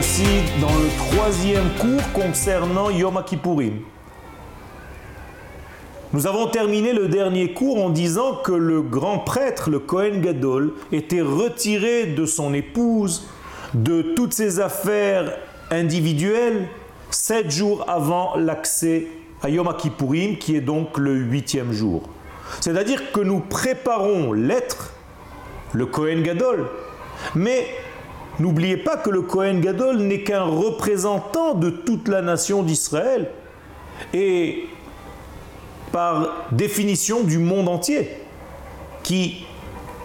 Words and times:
voici 0.00 0.22
dans 0.60 0.68
le 0.68 0.86
troisième 0.96 1.68
cours 1.80 2.12
concernant 2.12 2.88
Yom 2.88 3.20
Kippourim. 3.26 3.80
Nous 6.12 6.28
avons 6.28 6.46
terminé 6.46 6.92
le 6.92 7.08
dernier 7.08 7.52
cours 7.52 7.84
en 7.84 7.90
disant 7.90 8.36
que 8.36 8.52
le 8.52 8.80
grand 8.80 9.18
prêtre, 9.18 9.70
le 9.70 9.80
Kohen 9.80 10.20
Gadol, 10.20 10.74
était 10.92 11.20
retiré 11.20 12.06
de 12.06 12.26
son 12.26 12.54
épouse, 12.54 13.26
de 13.74 14.02
toutes 14.14 14.34
ses 14.34 14.60
affaires 14.60 15.36
individuelles, 15.72 16.68
sept 17.10 17.50
jours 17.50 17.84
avant 17.88 18.36
l'accès 18.36 19.08
à 19.42 19.48
Yom 19.48 19.68
Kippourim, 19.76 20.36
qui 20.38 20.54
est 20.54 20.60
donc 20.60 20.96
le 20.96 21.12
huitième 21.16 21.72
jour. 21.72 22.08
C'est-à-dire 22.60 23.10
que 23.10 23.20
nous 23.20 23.40
préparons 23.40 24.32
l'être, 24.32 24.92
le 25.72 25.86
Kohen 25.86 26.22
Gadol, 26.22 26.68
mais 27.34 27.66
N'oubliez 28.40 28.76
pas 28.76 28.96
que 28.96 29.10
le 29.10 29.22
Kohen 29.22 29.60
Gadol 29.60 29.98
n'est 29.98 30.22
qu'un 30.22 30.44
représentant 30.44 31.54
de 31.54 31.70
toute 31.70 32.06
la 32.06 32.22
nation 32.22 32.62
d'Israël 32.62 33.30
et 34.14 34.68
par 35.90 36.46
définition 36.52 37.24
du 37.24 37.38
monde 37.38 37.68
entier 37.68 38.10
qui 39.02 39.44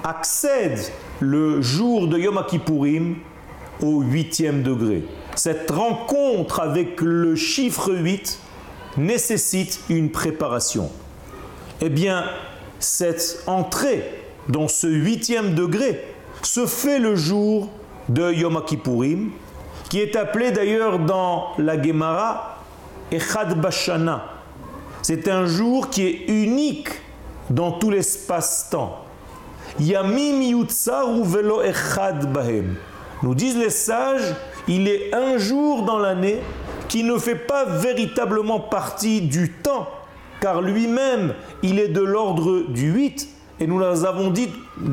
accède 0.04 0.80
le 1.20 1.62
jour 1.62 2.08
de 2.08 2.18
Yom 2.18 2.44
Kippourim 2.48 3.18
au 3.82 4.02
huitième 4.02 4.64
degré. 4.64 5.04
Cette 5.36 5.70
rencontre 5.70 6.60
avec 6.60 7.02
le 7.02 7.36
chiffre 7.36 7.94
8 7.94 8.40
nécessite 8.98 9.80
une 9.90 10.10
préparation. 10.10 10.90
Eh 11.82 11.90
bien, 11.90 12.26
cette 12.80 13.44
entrée 13.46 14.04
dans 14.50 14.68
ce 14.68 14.88
huitième 14.88 15.54
degré 15.54 16.04
se 16.42 16.66
fait 16.66 17.00
le 17.00 17.16
jour 17.16 17.70
de 18.10 18.32
Yom 18.34 18.62
Kippourim, 18.66 19.32
qui 19.90 20.00
est 20.00 20.16
appelé 20.16 20.52
d'ailleurs 20.52 21.00
dans 21.00 21.52
la 21.58 21.82
Gemara 21.82 22.58
Echad 23.12 23.60
Bashana. 23.60 24.26
C'est 25.02 25.28
un 25.28 25.46
jour 25.46 25.90
qui 25.90 26.06
est 26.06 26.26
unique 26.30 26.90
dans 27.50 27.74
tout 27.74 27.90
l'espace-temps. 27.90 29.00
Yamim 29.80 30.42
Yutsaru 30.42 31.24
Velo 31.24 31.62
Echad 31.62 32.32
Bahem. 32.32 32.76
Nous 33.22 33.36
disent 33.36 33.58
les 33.58 33.70
sages, 33.70 34.36
il 34.68 34.88
est 34.88 35.14
un 35.14 35.38
jour 35.38 35.84
dans 35.84 35.98
l'année 35.98 36.40
qui 36.88 37.04
ne 37.04 37.18
fait 37.18 37.36
pas 37.36 37.66
véritablement 37.66 38.60
partie 38.60 39.22
du 39.22 39.52
temps, 39.52 39.88
car 40.42 40.62
lui-même, 40.62 41.34
il 41.62 41.80
est 41.80 41.88
de 41.88 42.02
l'ordre 42.02 42.64
du 42.70 42.92
8, 42.92 43.28
et 43.60 43.68
nous 43.68 43.82
avons 43.82 44.32
dit 44.32 44.50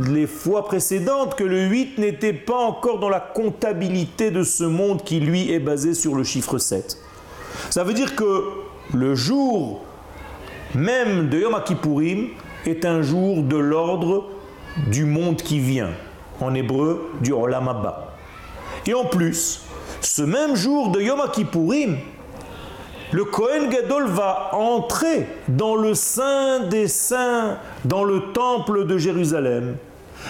les 0.09 0.27
fois 0.27 0.67
précédentes 0.67 1.35
que 1.35 1.45
le 1.45 1.67
8 1.67 1.99
n'était 1.99 2.33
pas 2.33 2.59
encore 2.59 2.99
dans 2.99 3.09
la 3.09 3.21
comptabilité 3.21 4.31
de 4.31 4.43
ce 4.43 4.65
monde 4.65 5.03
qui 5.03 5.21
lui 5.21 5.51
est 5.51 5.61
basé 5.61 5.95
sur 5.95 6.15
le 6.15 6.25
chiffre 6.25 6.59
7. 6.59 6.99
Ça 7.71 7.85
veut 7.85 7.95
dire 7.95 8.15
que 8.15 8.45
le 8.93 9.15
jour 9.15 9.83
même 10.75 11.29
de 11.29 11.41
Yom 11.41 11.57
Kippourim 11.65 12.29
est 12.67 12.85
un 12.85 13.03
jour 13.03 13.43
de 13.43 13.57
l'ordre 13.57 14.29
du 14.89 15.05
monde 15.05 15.37
qui 15.37 15.59
vient, 15.59 15.91
en 16.41 16.55
hébreu 16.55 17.11
du 17.21 17.33
Olam 17.33 17.69
Abba. 17.69 18.15
Et 18.87 18.95
en 18.95 19.05
plus, 19.05 19.63
ce 20.01 20.23
même 20.23 20.55
jour 20.55 20.91
de 20.91 21.01
Yom 21.01 21.21
Kippourim, 21.33 21.97
le 23.13 23.25
Kohen 23.25 23.69
Gadol 23.69 24.07
va 24.07 24.51
entrer 24.55 25.27
dans 25.49 25.75
le 25.75 25.95
Saint 25.95 26.61
des 26.61 26.89
Saints, 26.89 27.59
dans 27.85 28.05
le 28.05 28.33
temple 28.33 28.87
de 28.87 28.99
Jérusalem. 28.99 29.77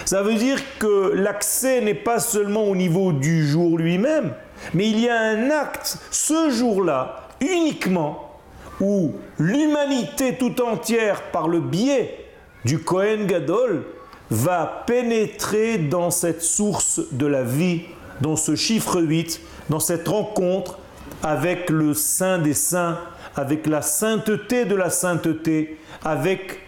Ça 0.05 0.23
veut 0.23 0.35
dire 0.35 0.57
que 0.79 1.11
l'accès 1.13 1.81
n'est 1.81 1.93
pas 1.93 2.19
seulement 2.19 2.63
au 2.63 2.75
niveau 2.75 3.11
du 3.11 3.47
jour 3.47 3.77
lui-même, 3.77 4.33
mais 4.73 4.89
il 4.89 4.99
y 4.99 5.09
a 5.09 5.19
un 5.19 5.51
acte 5.51 5.97
ce 6.09 6.49
jour-là 6.49 7.27
uniquement 7.39 8.39
où 8.79 9.13
l'humanité 9.37 10.37
tout 10.37 10.61
entière, 10.61 11.21
par 11.31 11.47
le 11.47 11.59
biais 11.59 12.25
du 12.65 12.79
Kohen 12.79 13.27
Gadol, 13.27 13.83
va 14.31 14.83
pénétrer 14.87 15.77
dans 15.77 16.09
cette 16.09 16.41
source 16.41 17.01
de 17.11 17.27
la 17.27 17.43
vie, 17.43 17.81
dans 18.21 18.35
ce 18.35 18.55
chiffre 18.55 19.01
8, 19.01 19.41
dans 19.69 19.79
cette 19.79 20.07
rencontre 20.07 20.79
avec 21.23 21.69
le 21.69 21.93
Saint 21.93 22.37
des 22.37 22.53
Saints, 22.53 22.97
avec 23.35 23.67
la 23.67 23.81
sainteté 23.81 24.65
de 24.65 24.75
la 24.75 24.89
sainteté, 24.89 25.77
avec 26.03 26.59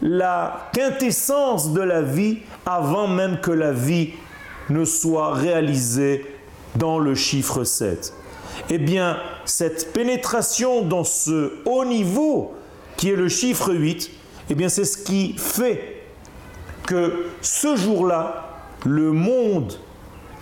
la 0.00 0.68
quintessence 0.72 1.72
de 1.72 1.80
la 1.80 2.02
vie 2.02 2.38
avant 2.66 3.08
même 3.08 3.40
que 3.40 3.50
la 3.50 3.72
vie 3.72 4.10
ne 4.68 4.84
soit 4.84 5.32
réalisée 5.34 6.26
dans 6.76 6.98
le 6.98 7.14
chiffre 7.14 7.64
7. 7.64 8.12
Eh 8.70 8.78
bien, 8.78 9.16
cette 9.44 9.92
pénétration 9.92 10.82
dans 10.82 11.04
ce 11.04 11.52
haut 11.64 11.84
niveau, 11.84 12.54
qui 12.96 13.10
est 13.10 13.16
le 13.16 13.28
chiffre 13.28 13.72
8, 13.72 14.10
eh 14.50 14.54
bien, 14.54 14.68
c'est 14.68 14.84
ce 14.84 14.98
qui 14.98 15.34
fait 15.38 16.02
que 16.86 17.26
ce 17.40 17.76
jour-là, 17.76 18.48
le 18.84 19.12
monde 19.12 19.74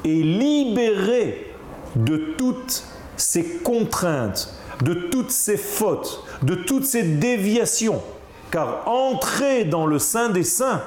est 0.04 0.09
libéré 0.09 1.53
de 1.97 2.16
toute 2.38 2.84
ces 3.20 3.44
contraintes, 3.44 4.54
de 4.82 4.94
toutes 4.94 5.31
ces 5.31 5.56
fautes, 5.56 6.25
de 6.42 6.54
toutes 6.54 6.84
ces 6.84 7.03
déviations. 7.03 8.03
Car 8.50 8.88
entrer 8.88 9.64
dans 9.64 9.86
le 9.86 9.98
sein 9.98 10.28
des 10.28 10.42
saints 10.42 10.82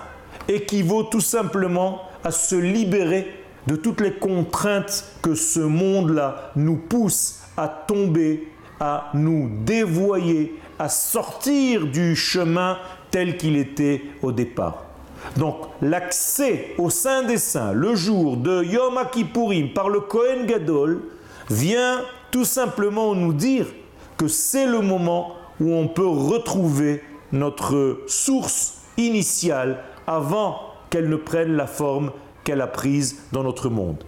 équivaut 0.48 1.04
tout 1.04 1.22
simplement 1.22 2.02
à 2.24 2.32
se 2.32 2.56
libérer 2.56 3.28
de 3.68 3.76
toutes 3.76 4.02
les 4.02 4.14
contraintes 4.14 5.06
que 5.22 5.36
ce 5.36 5.60
monde-là 5.62 6.52
nous 6.56 6.76
pousse 6.76 7.40
à 7.56 7.68
tomber, 7.68 8.50
à 8.80 9.10
nous 9.14 9.50
dévoyer, 9.64 10.60
à 10.80 10.90
sortir 10.90 11.86
du 11.88 12.16
chemin 12.16 12.78
tel 13.12 13.38
qu'il 13.38 13.56
était 13.56 14.02
au 14.22 14.32
départ. 14.32 14.84
Donc 15.38 15.56
l'accès 15.82 16.74
au 16.78 16.90
sein 16.90 17.24
des 17.24 17.38
saints 17.38 17.72
le 17.72 17.96
jour 17.96 18.36
de 18.36 18.64
Yom 18.64 19.00
Kippourim 19.12 19.70
par 19.74 19.88
le 19.88 20.02
Kohen 20.02 20.46
Gadol 20.46 21.02
vient 21.50 22.02
tout 22.34 22.46
simplement 22.46 23.14
nous 23.14 23.32
dire 23.32 23.68
que 24.18 24.28
c'est 24.28 24.66
le 24.66 24.82
moment 24.82 25.36
où 25.62 25.72
on 25.72 25.88
peut 25.88 26.08
retrouver 26.08 27.04
notre 27.32 28.02
source 28.08 28.80
initiale 28.98 29.84
avant 30.08 30.58
qu'elle 30.90 31.10
ne 31.10 31.16
prenne 31.16 31.56
la 31.56 31.68
forme 31.68 32.12
qu'elle 32.44 32.62
a 32.62 32.68
prise 32.68 33.20
dans 33.32 33.44
notre 33.44 33.70
monde. 33.70 34.04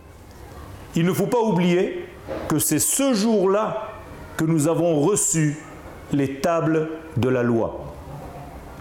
Il 0.95 1.05
ne 1.05 1.13
faut 1.13 1.27
pas 1.27 1.39
oublier 1.39 2.03
que 2.47 2.57
c'est 2.57 2.79
ce 2.79 3.13
jour-là 3.13 3.89
que 4.37 4.43
nous 4.43 4.67
avons 4.67 5.01
reçu 5.01 5.59
les 6.11 6.39
tables 6.39 6.89
de 7.17 7.29
la 7.29 7.43
loi. 7.43 7.93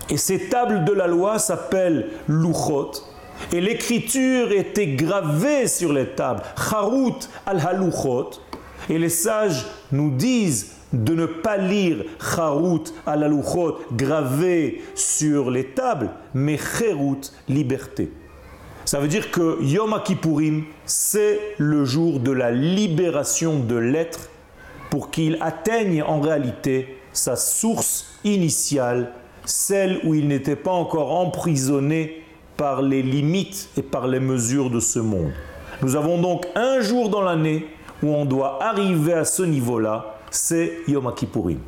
Et 0.09 0.16
ces 0.16 0.49
tables 0.49 0.87
de 0.87 0.93
la 0.93 1.06
loi 1.06 1.38
s'appellent 1.38 2.09
Luchot, 2.28 2.93
et 3.53 3.60
l'écriture 3.60 4.53
était 4.53 4.87
gravée 4.87 5.66
sur 5.66 5.93
les 5.93 6.06
tables, 6.06 6.43
Harut 6.56 7.28
al-Haluchot, 7.44 8.31
et 8.89 8.99
les 8.99 9.09
sages 9.09 9.67
nous 9.93 10.11
disent 10.11 10.72
de 10.93 11.15
ne 11.15 11.27
pas 11.27 11.56
lire 11.56 12.05
Charut 12.21 12.84
à 13.06 13.17
la 13.17 13.28
Luchot 13.28 13.78
gravé 13.93 14.83
sur 14.95 15.50
les 15.50 15.67
tables, 15.67 16.11
mais 16.34 16.56
Cherut, 16.56 17.21
liberté. 17.49 18.12
Ça 18.84 19.00
veut 19.00 19.09
dire 19.09 19.31
que 19.31 19.62
Yom 19.62 19.99
Kippourim, 20.05 20.65
c'est 20.84 21.41
le 21.59 21.84
jour 21.84 22.21
de 22.21 22.31
la 22.31 22.50
libération 22.50 23.59
de 23.59 23.77
l'être 23.77 24.28
pour 24.91 25.11
qu'il 25.11 25.39
atteigne 25.41 26.03
en 26.03 26.21
réalité 26.21 26.99
sa 27.12 27.34
source 27.34 28.06
initiale, 28.25 29.12
celle 29.45 30.01
où 30.05 30.15
il 30.15 30.28
n'était 30.28 30.56
pas 30.56 30.72
encore 30.72 31.12
emprisonné 31.12 32.22
par 32.56 32.83
les 32.83 33.03
limites 33.03 33.69
et 33.77 33.83
par 33.83 34.07
les 34.07 34.21
mesures 34.21 34.71
de 34.71 34.80
ce 34.80 34.98
monde. 34.98 35.33
Nous 35.83 35.97
avons 35.97 36.21
donc 36.21 36.47
un 36.54 36.80
jour 36.80 37.09
dans 37.09 37.22
l'année 37.22 37.66
où 38.04 38.15
on 38.15 38.24
doit 38.27 38.62
arriver 38.62 39.15
à 39.15 39.24
ce 39.24 39.42
niveau-là, 39.42 40.16
c'est 40.30 40.80
Yom 40.86 41.12
Kippourim. 41.15 41.59